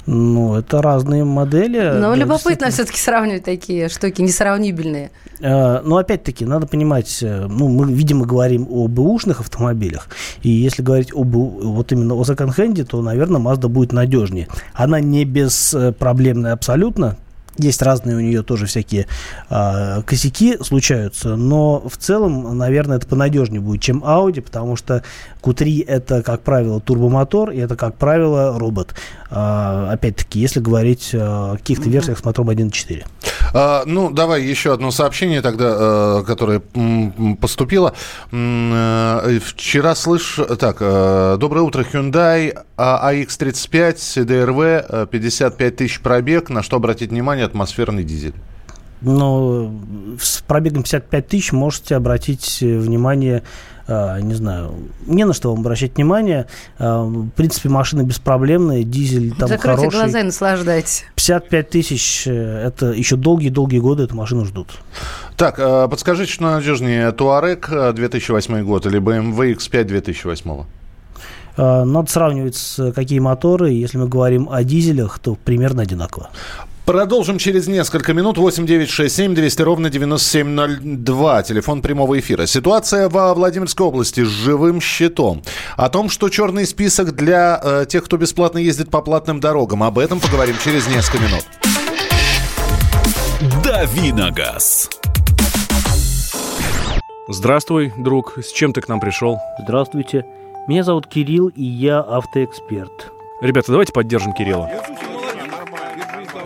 [0.08, 1.80] Ну, это разные модели.
[1.80, 5.12] Но да, любопытно все-таки сравнивать такие штуки несравнибельные.
[5.41, 10.08] А, но опять-таки, надо понимать, э, ну, мы, видимо, говорим о бэушных автомобилях.
[10.43, 14.48] И если говорить об вот именно о секонд-хенде, то, наверное, Mazda будет надежнее.
[14.74, 17.17] Она не беспроблемная абсолютно,
[17.58, 19.08] есть разные у нее тоже всякие
[19.50, 25.04] э, косяки случаются, но в целом, наверное, это понадежнее будет, чем Audi, потому что
[25.41, 28.96] Q3 это, как правило, турбомотор, и это, как правило, робот.
[29.30, 33.06] Э, опять-таки, если говорить о каких-то версиях с мотором 1.4.
[33.53, 36.62] А, ну, давай еще одно сообщение тогда, э, которое
[37.39, 37.93] поступило.
[38.31, 40.39] Э, вчера слышь...
[40.60, 46.49] Так, э, доброе утро, Hyundai AX35 CDRV, 55 тысяч пробег.
[46.49, 47.45] На что обратить внимание?
[47.45, 48.36] Атмосферный дизель.
[49.01, 49.79] Ну,
[50.19, 53.43] с пробегом 55 тысяч можете обратить внимание
[53.89, 54.73] а, не знаю,
[55.05, 56.47] не на что вам обращать внимание.
[56.77, 59.99] А, в принципе, машина беспроблемная, дизель там Закройте хороший.
[59.99, 61.05] глаза и наслаждайтесь.
[61.15, 64.71] 55 тысяч, э, это еще долгие-долгие годы эту машину ждут.
[65.38, 65.57] Так,
[65.89, 70.63] подскажите, что надежнее, Туарек 2008 год или BMW X5 2008?
[71.55, 73.71] Надо сравнивать с какие моторы.
[73.71, 76.29] Если мы говорим о дизелях, то примерно одинаково.
[76.88, 78.38] Продолжим через несколько минут.
[78.38, 81.43] 8 9 6 7 200 ровно 9702.
[81.43, 82.45] Телефон прямого эфира.
[82.45, 85.43] Ситуация во Владимирской области с живым щитом.
[85.76, 89.84] О том, что черный список для э, тех, кто бесплатно ездит по платным дорогам.
[89.84, 91.45] Об этом поговорим через несколько минут.
[93.65, 94.89] Давиногаз.
[97.28, 98.38] Здравствуй, друг.
[98.38, 99.39] С чем ты к нам пришел?
[99.62, 100.26] Здравствуйте.
[100.69, 103.12] Меня зовут Кирилл, и я автоэксперт.
[103.41, 104.69] Ребята, давайте поддержим Кирилла.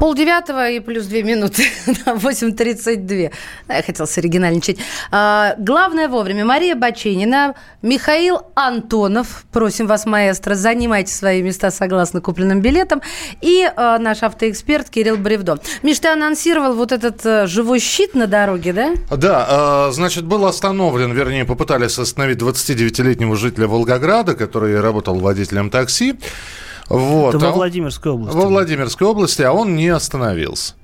[0.00, 1.64] Пол девятого и плюс две минуты.
[1.86, 3.32] 8.32.
[3.68, 4.78] Я хотела оригинальничать.
[5.10, 6.44] А, главное вовремя.
[6.44, 9.44] Мария Баченина, Михаил Антонов.
[9.50, 13.02] Просим вас, маэстро, занимайте свои места согласно купленным билетам.
[13.40, 15.58] И а, наш автоэксперт Кирилл Бревдо.
[15.82, 18.92] Миш, ты анонсировал вот этот а, живой щит на дороге, да?
[19.10, 19.46] Да.
[19.48, 26.14] А, значит, был остановлен, вернее, попытались остановить 29-летнего жителя Волгограда, который работал водителем такси.
[26.88, 27.34] Вот.
[27.34, 28.36] Это во а Владимирской области.
[28.36, 30.74] Во Владимирской области, а он не остановился.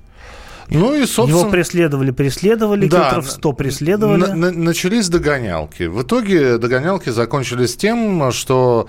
[0.69, 1.41] Ну и, собственно...
[1.41, 4.21] Его преследовали, преследовали, да, километров 100 преследовали.
[4.21, 5.83] На, на, начались догонялки.
[5.83, 8.87] В итоге догонялки закончились тем, что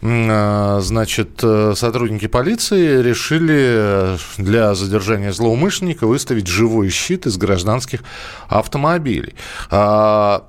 [0.00, 8.00] значит, э, сотрудники полиции решили для задержания злоумышленника выставить живой щит из гражданских
[8.48, 9.34] автомобилей.
[9.70, 10.44] А,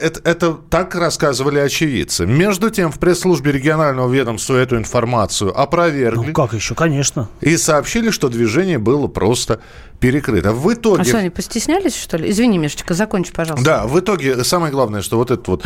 [0.00, 2.26] это, это так рассказывали очевидцы.
[2.26, 6.28] Между тем, в пресс-службе регионального ведомства эту информацию опровергли.
[6.28, 7.28] Ну, как еще, конечно.
[7.42, 9.60] И сообщили, что движение было просто
[10.00, 10.52] перекрыто.
[10.52, 11.02] В итоге...
[11.02, 12.30] А что, они постеснялись, что ли?
[12.30, 13.64] Извини, Мишечка, закончи, пожалуйста.
[13.64, 15.64] Да, в итоге самое главное, что вот этот вот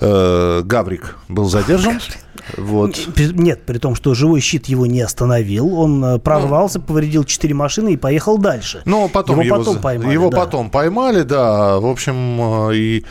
[0.00, 2.00] э, Гаврик был задержан.
[2.56, 2.98] Вот.
[3.16, 5.78] Нет, при том, что живой щит его не остановил.
[5.78, 8.82] Он э, прорвался, ну, повредил четыре машины и поехал дальше.
[8.84, 10.12] Но потом его, его потом поймали.
[10.12, 10.38] Его да.
[10.38, 11.78] потом поймали, да.
[11.78, 13.04] В общем, э, и...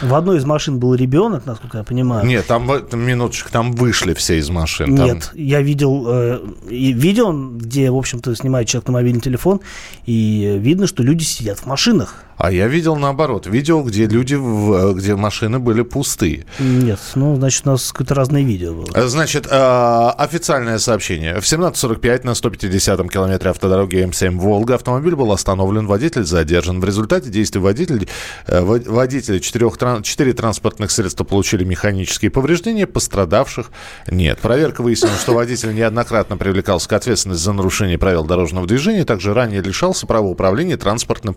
[0.00, 2.26] В одной из машин был ребенок, насколько я понимаю.
[2.26, 4.94] Нет, там минуточку, там вышли все из машин.
[4.94, 5.40] Нет, там...
[5.40, 9.60] я видел э, видео, где, в общем-то, снимает человек на мобильный телефон,
[10.06, 12.24] и видно, что люди сидят в машинах.
[12.38, 13.48] А я видел наоборот.
[13.48, 16.46] Видел, где люди, в, где машины были пустые.
[16.60, 18.86] Нет, ну, значит, у нас какое-то разное видео было.
[18.94, 21.40] Э, значит, э, официальное сообщение.
[21.40, 26.80] В 17.45 на 150-м километре автодороги М7 «Волга» автомобиль был остановлен, водитель задержан.
[26.80, 28.06] В результате действий водителя,
[28.46, 33.70] э, водители четырех, четыре транспортных средства получили механические повреждения, пострадавших
[34.08, 34.38] нет.
[34.38, 39.62] Проверка выяснила, что водитель неоднократно привлекался к ответственности за нарушение правил дорожного движения, также ранее
[39.62, 41.36] лишался права управления транспортным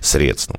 [0.00, 0.58] средством.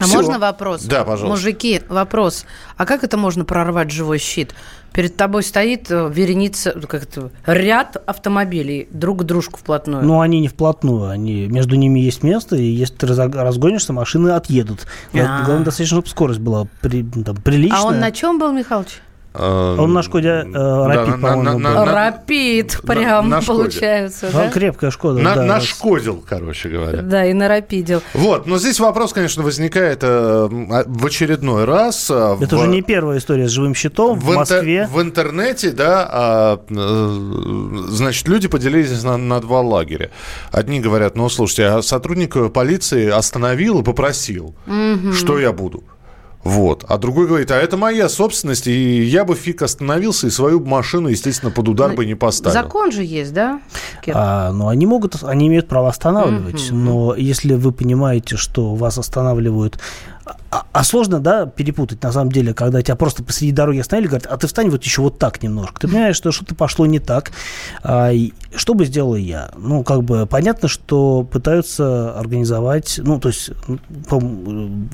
[0.00, 0.16] А Все.
[0.16, 0.82] можно вопрос?
[0.84, 1.28] Да, пожалуйста.
[1.28, 2.46] Мужики, вопрос.
[2.78, 4.54] А как это можно прорвать живой щит?
[4.92, 10.02] Перед тобой стоит э, вереница, как это, ряд автомобилей друг к дружку вплотную.
[10.02, 14.86] Ну, они не вплотную, они, между ними есть место, и если ты разгонишься, машины отъедут.
[15.12, 15.44] А-а-а.
[15.44, 17.80] Главное, достаточно, чтобы скорость была при, там, приличная.
[17.80, 19.00] А он на чем был, Михалыч?
[19.32, 21.84] Э, Он на Шкоде э, Рапид, по-моему, на- был.
[21.84, 24.50] на- Рапид прям на получается, Он да?
[24.50, 25.20] крепкая Шкода.
[25.20, 27.02] на- да, Нашкодил, короче говоря.
[27.02, 28.02] Да, и на Рапидил.
[28.14, 32.10] Вот, но здесь вопрос, конечно, возникает э, в очередной раз.
[32.10, 34.88] э, Это в- уже не первая история с живым щитом в, интер- Москве.
[34.92, 40.10] в интернете, да, а, э, значит, люди поделились на, на два лагеря.
[40.50, 44.54] Одни говорят, ну, слушайте, а сотрудник полиции остановил и попросил,
[45.16, 45.84] что я буду.
[46.42, 46.84] Вот.
[46.88, 51.08] А другой говорит, а это моя собственность, и я бы фиг остановился, и свою машину,
[51.08, 52.54] естественно, под удар Ну, бы не поставил.
[52.54, 53.60] Закон же есть, да?
[54.02, 54.14] Кир?
[54.16, 59.78] А, ну, они могут, они имеют право останавливать, но если вы понимаете, что вас останавливают,
[60.50, 64.26] а, а сложно, да, перепутать, на самом деле, когда тебя просто посреди дороги остановили, говорят,
[64.30, 65.80] а ты встань вот еще вот так немножко.
[65.80, 67.30] Ты понимаешь, что что-то пошло не так.
[67.84, 69.50] А, и что бы сделал я?
[69.56, 74.20] Ну, как бы, понятно, что пытаются организовать, ну, то есть, ну, по-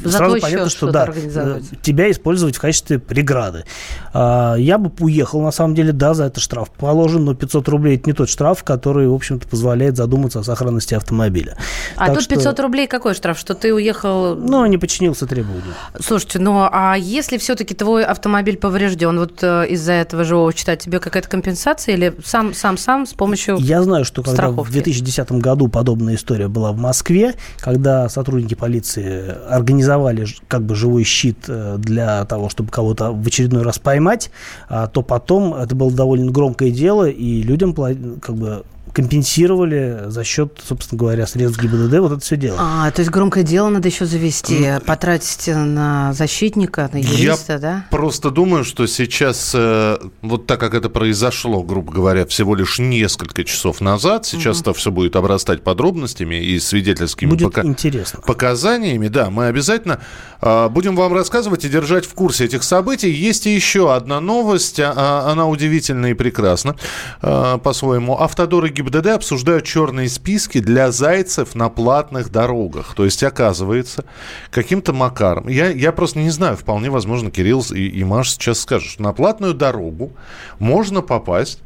[0.09, 3.65] За сразу понятно, что, да, э, тебя использовать в качестве преграды.
[4.13, 7.97] А, я бы уехал, на самом деле, да, за это штраф положен, но 500 рублей–
[7.97, 11.57] это не тот штраф, который, в общем-то, позволяет задуматься о сохранности автомобиля.
[11.97, 13.39] А Так тут что- 500 рублей какой штраф?
[13.39, 14.35] Что ты уехал...
[14.37, 15.75] Ну, не подчинился требованию.
[16.01, 20.99] Слушайте, ну а если все-таки твой автомобиль поврежден, вот э, из-за этого живого счета тебе
[20.99, 24.71] какая-то компенсация или сам сам сам с помощью Я знаю, что когда страховки.
[24.71, 31.05] в 2010 году подобная история была в Москве, когда сотрудники полиции организовали как бы живой
[31.05, 34.31] щит э, для того, чтобы кого-то в очередной раз поймать,
[34.69, 38.65] а, то потом это было довольно громкое дело, и людям как бы
[38.97, 42.57] компенсировали за счет, собственно говоря, средств ГИБДД вот это все дело.
[42.59, 47.85] А, то есть громкое дело надо еще завести, потратить на защитника, на юриста, Я да?
[47.91, 53.45] просто думаю, что сейчас, э, вот так как это произошло, грубо говоря, всего лишь несколько
[53.45, 58.21] часов назад, сейчас это все будет обрастать подробностями и свидетельскими Будет пока- интересно.
[58.27, 60.01] показаниями, да, мы обязательно
[60.41, 63.11] э, будем вам рассказывать и держать в курсе этих событий.
[63.11, 66.77] Есть и еще одна новость, а- а, она удивительна и прекрасна
[67.21, 68.17] по-своему.
[68.19, 72.95] Автодоры ГИБДД обсуждают черные списки для зайцев на платных дорогах.
[72.95, 74.05] То есть, оказывается,
[74.51, 78.91] каким-то макаром, я, я просто не знаю, вполне возможно, Кирилл и, и Маша сейчас скажут,
[78.91, 80.13] что на платную дорогу
[80.59, 81.61] можно попасть,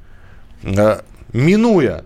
[0.62, 1.00] э,
[1.32, 2.04] минуя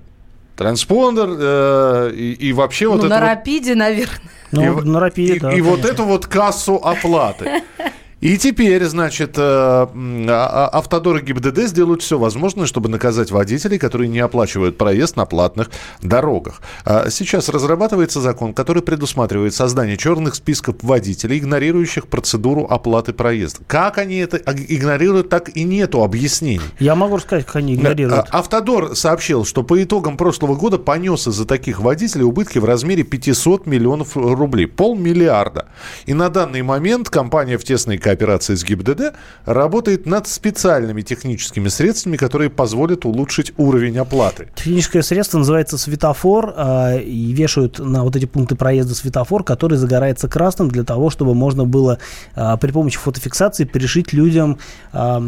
[0.57, 4.21] транспондер э, и, и вообще вот ну, это на вот- рапиде, наверное.
[4.53, 7.63] Ну, и, вот на рапиде, и- да, и вот эту вот кассу оплаты.
[8.25, 14.09] И теперь, значит, э, а- а- автодоры ГИБДД сделают все возможное, чтобы наказать водителей, которые
[14.09, 16.63] не оплачивают проезд на платных дорогах.
[16.87, 23.61] А Сейчас разрабатывается закон, который предусматривает создание черных списков водителей, игнорирующих процедуру оплаты проезда.
[23.67, 26.63] Как они это игнорируют, так и нету объяснений.
[26.79, 28.29] Я могу рассказать, как они игнорируют.
[28.31, 33.67] Автодор сообщил, что по итогам прошлого года понес из-за таких водителей убытки в размере 500
[33.67, 34.67] миллионов рублей.
[34.67, 35.67] Полмиллиарда.
[36.07, 42.17] И на данный момент компания в тесной кооперации с ГИБДД работает над специальными техническими средствами,
[42.17, 44.49] которые позволят улучшить уровень оплаты.
[44.55, 50.29] Техническое средство называется светофор, а, и вешают на вот эти пункты проезда светофор, который загорается
[50.29, 51.99] красным для того, чтобы можно было
[52.37, 54.59] а, при помощи фотофиксации перешить людям
[54.93, 55.21] а,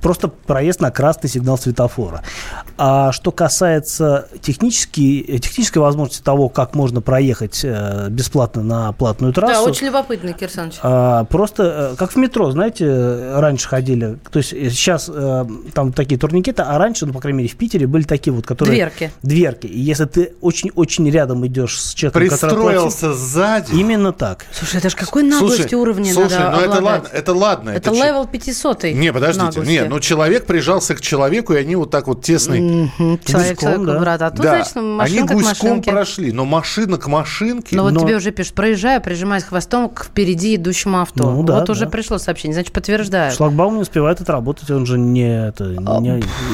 [0.00, 2.22] просто проезд на красный сигнал светофора.
[2.76, 9.42] А что касается технически, технической возможности того, как можно проехать э, бесплатно на платную Да,
[9.42, 10.76] трассу, очень любопытно, Кирсанович.
[11.28, 14.18] просто э, как в метро, знаете, раньше ходили.
[14.30, 17.56] То есть э, сейчас э, там такие турникеты, а раньше, ну, по крайней мере, в
[17.56, 18.74] Питере были такие вот, которые...
[18.76, 19.10] Дверки.
[19.22, 19.66] Дверки.
[19.66, 23.64] И если ты очень-очень рядом идешь с человеком, который Пристроился сзади.
[23.66, 24.46] оплатил- Именно так.
[24.52, 27.70] Слушай, это же какой наглости Слушай, уровня слушай, надо ну это ладно, это ладно.
[27.70, 29.70] Это че- левел 500 Не, подождите, наглости.
[29.70, 32.60] не, ну человек прижался к человеку, и они вот так вот тесный...
[32.60, 33.98] Мгм, Человек Гуськом, да.
[33.98, 34.22] брат.
[34.22, 35.90] А тут, да, значит, они машинка к гуськом машинке.
[35.90, 37.76] прошли, но машина к машинке...
[37.76, 41.30] Ну вот Но- тебе уже пишут, проезжая, прижимаясь хвостом к впереди идущему авто.
[41.30, 41.90] Ну да, вот уже да.
[41.96, 43.34] Пришло сообщение, значит, подтверждают.
[43.34, 46.00] Шлагбаум не успевает отработать, он же не, это, не, у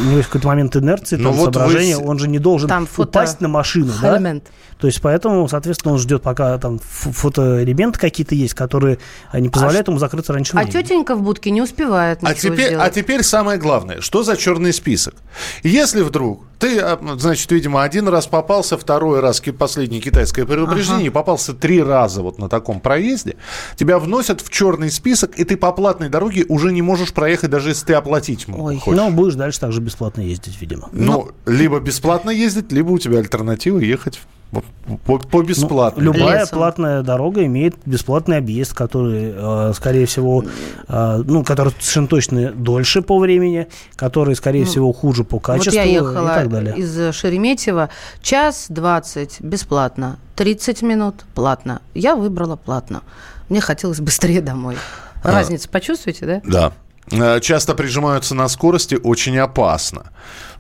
[0.06, 2.68] него есть какой-то момент инерции, Ну там, вот вы соображения, с- он же не должен
[2.68, 4.16] Там фото- упасть на машину, да?
[4.16, 4.44] Элемент.
[4.78, 8.98] То есть поэтому, соответственно, он ждет, пока там фо- фотоэлементы какие-то есть, которые
[9.30, 10.72] а, не позволяют ему закрыться раньше А времени.
[10.82, 12.92] тетенька в будке не успевает А теперь, а сделать.
[12.94, 15.14] теперь самое главное, что за черный список?
[15.62, 21.52] Если вдруг ты, а, значит, видимо, один раз попался, второй раз последнее китайское предупреждение, попался
[21.54, 23.36] три раза вот на таком проезде,
[23.76, 27.70] тебя вносят в черный список, и ты по платной дороге уже не можешь проехать, даже
[27.70, 28.78] если ты оплатить Ой.
[28.78, 28.98] хочешь.
[29.00, 30.88] Ну, будешь дальше также бесплатно ездить, видимо.
[30.92, 34.62] Ну, либо бесплатно ездить, либо у тебя альтернатива ехать по,
[35.06, 36.04] по- по Ну, бесплатной.
[36.04, 36.58] любая Лесом.
[36.58, 40.44] платная дорога имеет бесплатный объезд, который, э, скорее всего,
[40.88, 45.78] э, ну, который совершенно точно дольше по времени, который, скорее всего, хуже по качеству Ну,
[45.78, 46.76] вот я и ехала так далее.
[46.76, 47.88] из Шереметьево.
[48.20, 50.18] Час двадцать бесплатно.
[50.36, 51.80] 30 минут платно.
[51.94, 53.02] Я выбрала платно.
[53.48, 54.76] Мне хотелось быстрее домой.
[55.22, 55.32] А.
[55.32, 56.40] Разницу почувствуете, да?
[56.44, 56.72] Да.
[57.12, 60.10] Э, часто прижимаются на скорости, очень опасно.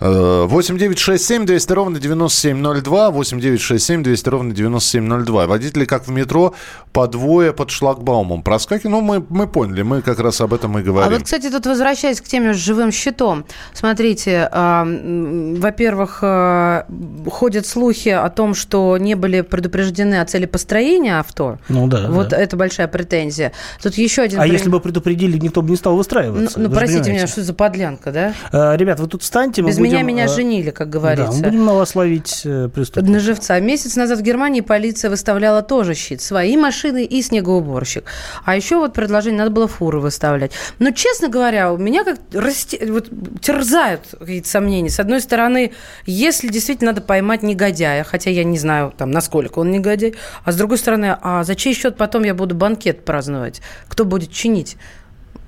[0.02, 3.10] 8 9 6 7 200 ровно 9702.
[3.10, 5.46] 8 9 6 7 200 ровно 9702.
[5.46, 6.54] Водители, как в метро,
[6.92, 8.90] по двое под шлагбаумом проскакивают.
[8.90, 11.08] Ну, мы, мы поняли, мы как раз об этом и говорим.
[11.08, 13.44] А вот, кстати, тут возвращаясь к теме с живым щитом.
[13.74, 16.82] Смотрите, э, во-первых, э,
[17.30, 21.58] ходят слухи о том, что не были предупреждены о цели построения авто.
[21.68, 22.08] Ну да.
[22.08, 22.38] Вот да.
[22.38, 23.52] это большая претензия.
[23.80, 24.40] Тут еще один...
[24.40, 25.96] А при- если бы предупредили, никто бы не стал
[26.42, 28.34] Ну, ну, простите меня, что за подлянка, да?
[28.52, 31.32] Э, Ребят, вы тут встаньте, Без будем, меня меня э, женили, как Да, говорится.
[31.32, 33.14] мы будем на вас ловить э, преступников.
[33.14, 33.58] На живца.
[33.60, 36.20] Месяц назад в Германии полиция выставляла тоже щит.
[36.20, 38.04] Свои машины и снегоуборщик.
[38.44, 40.52] А еще вот предложение, надо было фуры выставлять.
[40.78, 42.84] Но, честно говоря, у меня как расте...
[42.90, 43.08] вот,
[43.40, 44.90] терзают какие-то сомнения.
[44.90, 45.72] С одной стороны,
[46.06, 50.56] если действительно надо поймать негодяя, хотя я не знаю, там, насколько он негодяй, а с
[50.56, 53.60] другой стороны, а за чей счет потом я буду банкет праздновать?
[53.88, 54.76] Кто будет чинить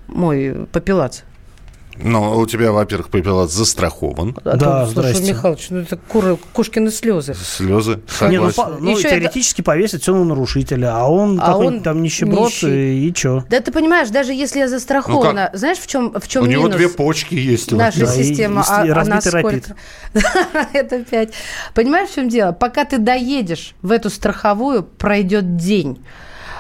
[0.09, 1.21] мой попелац?
[1.97, 4.37] Ну, у тебя, во-первых, пепелац застрахован.
[4.45, 5.33] А Да, то, слушай, здрасте.
[5.33, 7.35] Михалыч, ну это куры, кошкины слезы.
[7.35, 8.01] Слезы.
[8.23, 12.03] Не, ну, по- ну, Еще теоретически повесить все на нарушителя, а он А он там
[12.03, 12.99] нищеброд, нищий.
[13.05, 13.45] и, и чё?
[13.49, 16.77] Да ты понимаешь, даже если я застрахована, знаешь, в чем, в чем У него минус?
[16.79, 17.73] две почки есть.
[17.73, 19.77] у Наша Да, и- система, и а, а разбитый насколько?
[20.73, 21.33] Это пять.
[21.75, 22.51] Понимаешь, в чем дело?
[22.51, 25.99] Пока ты доедешь в эту страховую, пройдет день.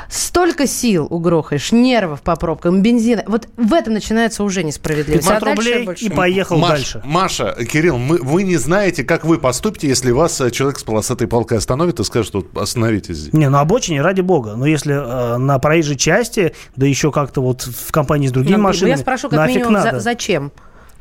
[0.09, 3.25] Столько сил угрохаешь, нервов по пробкам, бензина.
[3.27, 5.27] Вот в этом начинается уже несправедливость.
[5.29, 6.05] 500 А рублей больше.
[6.05, 7.03] и поехал Маш- дальше.
[7.05, 11.27] Маша, Кирилл, мы, вы не знаете, как вы поступите, если вас э, человек с полосатой
[11.29, 13.33] палкой остановит и скажет, вот остановитесь здесь.
[13.33, 14.55] Не, на обочине, ради бога.
[14.57, 18.63] Но если э, на проезжей части, да еще как-то вот в компании с другими Ну,
[18.63, 20.53] машинами, Я спрошу, как минимум, за- зачем?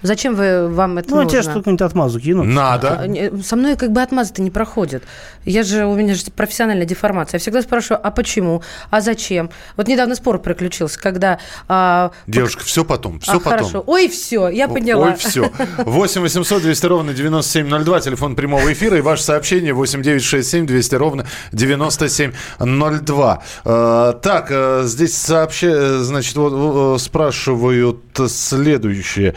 [0.04, 1.42] Зачем вы, вам это Ну, а нужно?
[1.42, 2.46] тебе что-нибудь отмазу кинут.
[2.46, 3.02] Надо.
[3.02, 5.04] А, Со мной как бы отмазы-то не проходят.
[5.46, 7.38] Я же, у меня же профессиональная деформация.
[7.38, 8.62] Я всегда спрашиваю, а почему?
[8.92, 9.50] А зачем?
[9.78, 11.40] Вот недавно спор приключился, когда...
[11.68, 13.52] а, Девушка, все потом, все а, потом.
[13.60, 13.84] Хорошо.
[13.88, 15.08] Ой, все, я поняла.
[15.08, 15.52] Ой, все.
[15.78, 21.26] 8 800 200 ровно 9702, телефон прямого эфира, и ваше сообщение 8 967 200 ровно
[21.52, 23.44] 9702.
[23.66, 29.36] Э, так, э, здесь сообща, значит, вот, э, спрашивают следующее.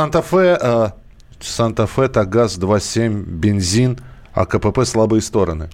[0.00, 0.90] Санта-Фе, э,
[1.40, 3.98] Санта-Фе, Тагаз 2.7, бензин,
[4.32, 5.68] а КПП слабые стороны.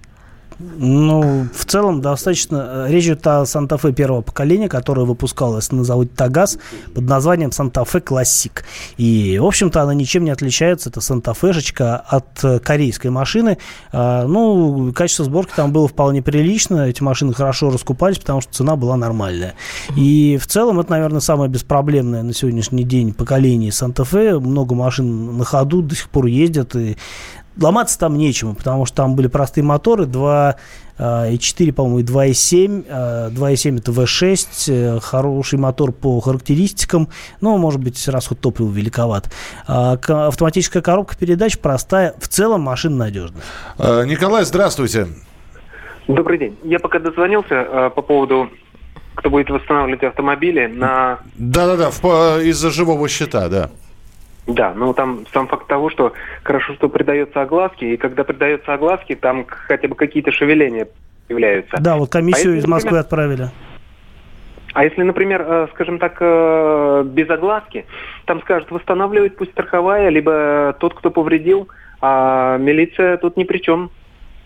[0.58, 2.86] Ну, в целом, достаточно...
[2.86, 6.58] э, Речь идет о Санта-Фе первого поколения, которое выпускалось на заводе Тагаз
[6.94, 8.64] под названием Санта-Фе Классик.
[8.96, 13.58] И, в общем-то, она ничем не отличается, это Санта-Фешечка, от э, корейской машины.
[13.92, 18.76] А, Ну, качество сборки там было вполне прилично, эти машины хорошо раскупались, потому что цена
[18.76, 19.54] была нормальная.
[19.94, 24.38] И, в целом, это, наверное, самое беспроблемное на сегодняшний день поколение Санта-Фе.
[24.38, 26.96] Много машин на ходу до сих пор ездят, и
[27.60, 30.06] ломаться там нечему, потому что там были простые моторы,
[30.98, 32.86] 2,4, по-моему, и 2,7.
[32.88, 37.08] э, 2,7 это V6, э, хороший мотор по характеристикам,
[37.40, 39.32] но, может быть, расход топлива великоват.
[39.66, 43.42] А Автоматическая коробка передач простая, в целом машина надежная.
[43.78, 45.08] Э, Николай, здравствуйте.
[46.08, 46.56] Добрый день.
[46.62, 48.48] Я пока дозвонился э, по поводу,
[49.16, 51.18] кто будет восстанавливать автомобили на...
[51.34, 51.88] Да-да-да,
[52.42, 53.70] из-за живого счета, да.
[54.46, 56.12] Да, ну там сам факт того, что
[56.44, 60.86] хорошо, что придается огласке, и когда придается огласке, там хотя бы какие-то шевеления
[61.26, 61.76] появляются.
[61.80, 63.50] Да, вот комиссию А если, из Москвы например- отправили.
[64.72, 67.86] А если, например, э, скажем так, э, без огласки,
[68.26, 71.68] там скажут, восстанавливать пусть страховая, либо тот, кто повредил,
[72.02, 73.90] а милиция тут ни при чем.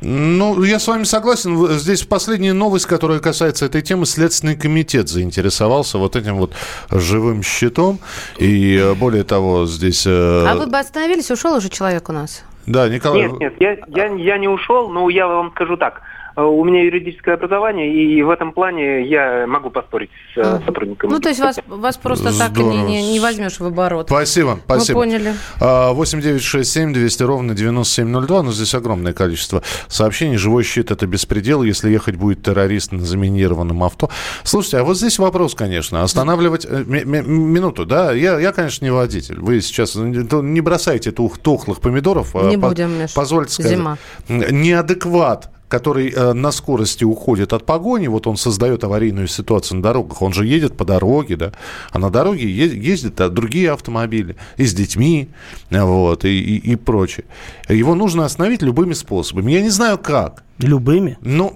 [0.00, 1.68] Ну, я с вами согласен.
[1.78, 4.06] Здесь последняя новость, которая касается этой темы.
[4.06, 6.54] Следственный комитет заинтересовался вот этим вот
[6.90, 7.98] живым щитом.
[8.38, 10.06] И э, более того, здесь...
[10.06, 12.42] э, А вы бы остановились, ушел уже человек у нас?
[12.66, 13.22] Да, Николай...
[13.22, 16.00] Нет, нет, я, я, я не ушел, но я вам скажу так.
[16.36, 20.64] Э, У меня юридическое образование, и в этом плане я могу поспорить с э, Мгм.
[20.64, 21.10] сотрудником.
[21.10, 24.06] Ну, то есть вас, вас просто так не, не, не возьмешь в оборот.
[24.08, 24.98] Спасибо, спасибо.
[24.98, 25.34] Мы поняли.
[25.60, 28.42] А, 8 9 6 7 200 ровно 9702.
[28.42, 30.36] Но здесь огромное количество сообщений.
[30.36, 34.08] Живой щит– это беспредел, если ехать будет террорист на заминированном авто.
[34.44, 36.02] Слушайте, а вот здесь вопрос, конечно.
[36.02, 36.64] Останавливать...
[36.68, 38.12] э, ми- ми- Минуту, да?
[38.12, 39.38] Я, я, конечно, не водитель.
[39.40, 42.34] Вы сейчас не бросайте тух, тухлых помидоров.
[42.36, 43.14] а Не по- будем, Миш.
[43.14, 43.72] Позвольте сказать.
[43.72, 43.98] Зима.
[44.28, 50.20] Неадекват который э, на скорости уходит от погони, вот он создает аварийную ситуацию на дорогах,
[50.20, 51.52] он же едет по дороге, да,
[51.92, 55.28] а на дороге ездят а, другие автомобили и с детьми,
[55.70, 57.24] вот, и, и, и прочее.
[57.68, 59.52] Его нужно остановить любыми способами.
[59.52, 60.42] Я не знаю как.
[60.66, 61.18] Любыми.
[61.20, 61.52] Ну,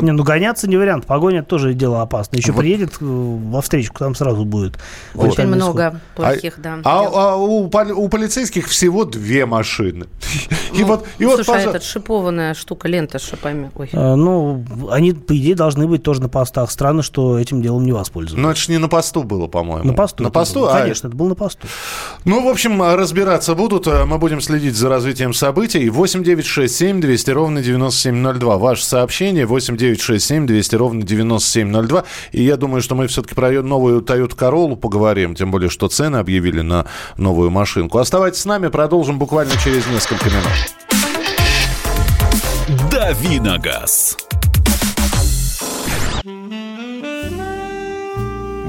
[0.00, 1.06] не, ну гоняться не вариант.
[1.06, 2.38] Погоня тоже дело опасное.
[2.38, 2.60] Еще вот.
[2.60, 4.78] приедет э, во встречку, там сразу будет.
[5.14, 6.80] Очень много плохих, а, да.
[6.84, 10.06] А, а у, у полицейских всего две машины.
[10.70, 11.70] Ну, и вот, и слушай, вот, пожалуйста...
[11.70, 13.70] а это шипованная штука, лента с шипами.
[13.74, 13.88] Ой.
[13.92, 16.70] А, ну, они, по идее, должны быть тоже на постах.
[16.70, 18.38] Странно, что этим делом не воспользуются.
[18.38, 19.84] Но это же не на посту было, по-моему.
[19.88, 20.22] На посту.
[20.22, 20.60] На посту?
[20.60, 20.76] Было.
[20.76, 20.80] А...
[20.80, 21.66] Конечно, это было на посту.
[22.26, 23.86] Ну, в общем, разбираться будут.
[23.86, 25.88] Мы будем следить за развитием событий.
[25.88, 27.62] 8 9 6 7 200 ровно
[28.34, 28.58] 9702.
[28.58, 32.04] Ваше сообщение 8 9 6 7 200 ровно 9702.
[32.32, 35.34] И я думаю, что мы все-таки про новую Toyota Corolla поговорим.
[35.34, 37.98] Тем более, что цены объявили на новую машинку.
[37.98, 40.44] Оставайтесь с нами, продолжим буквально через несколько минут.
[42.90, 44.16] Давиногаз.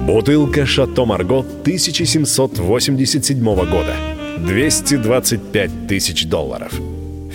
[0.07, 3.93] Бутылка «Шато Марго» 1787 года.
[4.39, 6.71] 225 тысяч долларов.